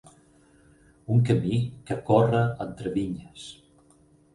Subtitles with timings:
[1.17, 3.51] Un camí que corre entre vinyes.